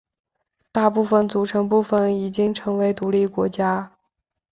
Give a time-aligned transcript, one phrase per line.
[0.71, 3.91] 大部分组成部分已经成为独立国家。